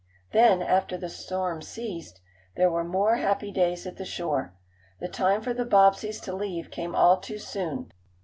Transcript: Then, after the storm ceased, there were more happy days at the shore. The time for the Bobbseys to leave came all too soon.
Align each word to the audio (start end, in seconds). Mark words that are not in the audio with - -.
Then, 0.31 0.63
after 0.63 0.97
the 0.97 1.09
storm 1.09 1.61
ceased, 1.61 2.21
there 2.55 2.71
were 2.71 2.83
more 2.83 3.17
happy 3.17 3.51
days 3.51 3.85
at 3.85 3.97
the 3.97 4.03
shore. 4.03 4.55
The 4.99 5.07
time 5.07 5.43
for 5.43 5.53
the 5.53 5.63
Bobbseys 5.63 6.19
to 6.21 6.35
leave 6.35 6.71
came 6.71 6.95
all 6.95 7.17
too 7.19 7.37
soon. 7.37 7.91